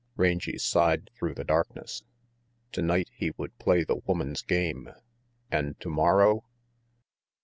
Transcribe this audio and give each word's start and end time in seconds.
Rangy 0.15 0.57
sighed 0.57 1.11
through 1.13 1.35
the 1.35 1.43
darkness. 1.43 2.01
Tonight 2.71 3.11
he 3.13 3.33
would 3.37 3.55
play 3.59 3.83
the 3.83 3.97
woman's 3.97 4.41
game; 4.41 4.89
and 5.51 5.79
tomorrow 5.79 6.43